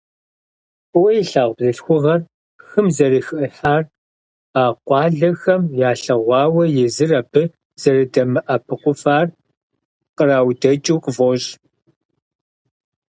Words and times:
ФӀыуэ 0.89 1.11
илъагъу 1.21 1.55
бзылъхугъэр 1.57 2.21
хым 2.67 2.87
зэрыхихьар 2.95 3.83
а 4.61 4.63
къуалэхэм 4.87 5.61
ялъэгъуауэ, 5.89 6.63
езыр 6.85 7.11
абы 7.19 7.41
зэрыдэмыӀэпыкъуфар 7.81 9.25
къраудэкӀыу 10.17 10.99
къыфӀощӀ. 11.03 11.49